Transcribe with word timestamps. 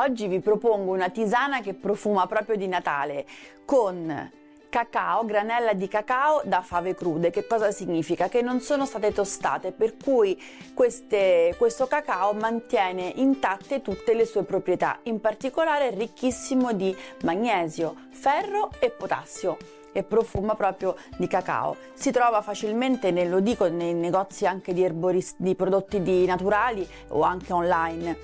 Oggi 0.00 0.28
vi 0.28 0.38
propongo 0.38 0.92
una 0.92 1.08
tisana 1.10 1.60
che 1.60 1.74
profuma 1.74 2.28
proprio 2.28 2.54
di 2.54 2.68
Natale 2.68 3.26
con 3.64 4.30
cacao, 4.68 5.24
granella 5.24 5.72
di 5.72 5.88
cacao 5.88 6.40
da 6.44 6.62
fave 6.62 6.94
crude. 6.94 7.30
Che 7.30 7.48
cosa 7.48 7.72
significa? 7.72 8.28
Che 8.28 8.40
non 8.40 8.60
sono 8.60 8.86
state 8.86 9.12
tostate, 9.12 9.72
per 9.72 9.96
cui 9.96 10.40
queste, 10.72 11.52
questo 11.58 11.88
cacao 11.88 12.32
mantiene 12.32 13.12
intatte 13.16 13.82
tutte 13.82 14.14
le 14.14 14.24
sue 14.24 14.44
proprietà, 14.44 15.00
in 15.04 15.20
particolare 15.20 15.88
è 15.88 15.96
ricchissimo 15.96 16.72
di 16.72 16.96
magnesio, 17.24 17.96
ferro 18.10 18.70
e 18.78 18.90
potassio 18.90 19.77
e 19.98 20.04
profuma 20.04 20.54
proprio 20.54 20.94
di 21.16 21.26
cacao. 21.26 21.76
Si 21.94 22.12
trova 22.12 22.40
facilmente, 22.40 23.10
ne, 23.10 23.26
lo 23.26 23.40
dico, 23.40 23.68
nei 23.68 23.94
negozi 23.94 24.46
anche 24.46 24.72
di, 24.72 24.84
erborist- 24.84 25.36
di 25.38 25.56
prodotti 25.56 26.00
di 26.02 26.24
naturali 26.24 26.88
o 27.08 27.22
anche 27.22 27.52
online. 27.52 28.16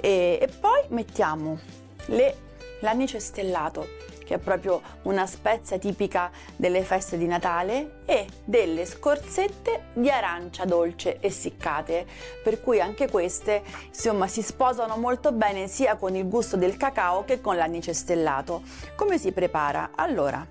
E, 0.00 0.38
e 0.40 0.48
poi 0.60 0.84
mettiamo 0.88 1.58
le, 2.06 2.36
l'anice 2.80 3.18
stellato 3.18 4.04
che 4.26 4.34
è 4.34 4.38
proprio 4.38 4.82
una 5.02 5.24
spezia 5.24 5.78
tipica 5.78 6.32
delle 6.56 6.82
feste 6.82 7.16
di 7.16 7.28
Natale, 7.28 8.00
e 8.06 8.26
delle 8.44 8.84
scorzette 8.84 9.84
di 9.92 10.10
arancia 10.10 10.64
dolce 10.64 11.18
essiccate, 11.20 12.04
per 12.42 12.60
cui 12.60 12.80
anche 12.80 13.08
queste 13.08 13.62
insomma 13.86 14.26
si 14.26 14.42
sposano 14.42 14.96
molto 14.96 15.30
bene 15.30 15.68
sia 15.68 15.94
con 15.94 16.16
il 16.16 16.28
gusto 16.28 16.56
del 16.56 16.76
cacao 16.76 17.24
che 17.24 17.40
con 17.40 17.54
l'anice 17.54 17.94
stellato. 17.94 18.62
Come 18.96 19.16
si 19.16 19.30
prepara? 19.30 19.90
Allora, 19.94 20.44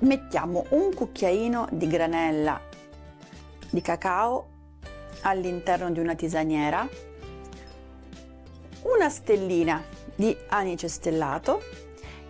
mettiamo 0.00 0.66
un 0.70 0.94
cucchiaino 0.94 1.68
di 1.70 1.86
granella 1.86 2.60
di 3.70 3.80
cacao 3.80 4.48
all'interno 5.22 5.90
di 5.90 6.00
una 6.00 6.14
tisaniera, 6.14 6.88
una 8.82 9.08
stellina 9.08 9.82
di 10.14 10.36
anice 10.48 10.88
stellato 10.88 11.62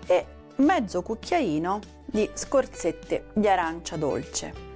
e 0.06 0.26
mezzo 0.56 1.02
cucchiaino 1.02 1.80
di 2.04 2.28
scorzette 2.34 3.26
di 3.32 3.48
arancia 3.48 3.96
dolce. 3.96 4.68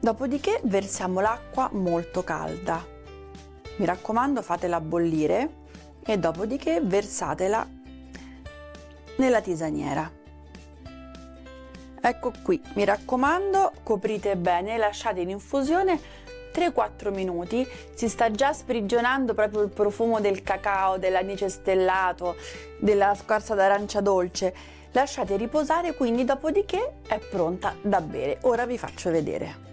Dopodiché 0.00 0.60
versiamo 0.64 1.20
l'acqua 1.20 1.70
molto 1.72 2.24
calda. 2.24 2.84
Mi 3.76 3.86
raccomando 3.86 4.42
fatela 4.42 4.80
bollire 4.80 5.60
e 6.04 6.18
dopodiché 6.18 6.80
versatela 6.82 7.66
nella 9.16 9.40
tisaniera. 9.40 10.21
Ecco 12.04 12.32
qui, 12.42 12.60
mi 12.74 12.84
raccomando, 12.84 13.72
coprite 13.82 14.36
bene, 14.36 14.76
lasciate 14.76 15.20
in 15.20 15.30
infusione 15.30 15.98
3-4 16.52 17.14
minuti, 17.14 17.66
si 17.94 18.08
sta 18.08 18.30
già 18.30 18.52
sprigionando 18.52 19.32
proprio 19.32 19.62
il 19.62 19.70
profumo 19.70 20.20
del 20.20 20.42
cacao, 20.42 20.98
dell'anice 20.98 21.48
stellato, 21.48 22.36
della 22.78 23.14
scorza 23.14 23.54
d'arancia 23.54 24.00
dolce 24.00 24.80
Lasciate 24.94 25.36
riposare 25.36 25.94
quindi 25.94 26.24
dopodiché 26.24 26.96
è 27.06 27.18
pronta 27.18 27.74
da 27.80 28.02
bere. 28.02 28.38
Ora 28.42 28.66
vi 28.66 28.76
faccio 28.76 29.10
vedere. 29.10 29.71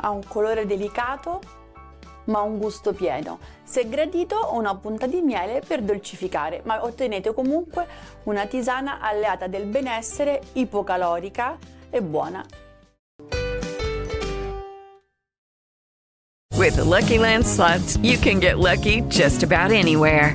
Ha 0.00 0.10
un 0.10 0.22
colore 0.26 0.66
delicato 0.66 1.40
ma 2.24 2.42
un 2.42 2.58
gusto 2.58 2.92
pieno. 2.92 3.38
Se 3.64 3.88
gradito 3.88 4.50
una 4.52 4.74
punta 4.76 5.06
di 5.06 5.20
miele 5.20 5.62
per 5.66 5.82
dolcificare, 5.82 6.60
ma 6.64 6.84
ottenete 6.84 7.34
comunque 7.34 7.86
una 8.24 8.46
tisana 8.46 9.00
alleata 9.00 9.46
del 9.46 9.64
benessere, 9.64 10.40
ipocalorica 10.52 11.58
e 11.90 12.00
buona 12.02 12.44
With 16.60 16.76
the 16.76 16.84
Lucky 16.84 17.16
Land 17.16 17.46
slots, 17.46 17.96
you 18.02 18.18
can 18.18 18.38
get 18.38 18.58
lucky 18.58 19.00
just 19.08 19.42
about 19.42 19.72
anywhere. 19.72 20.34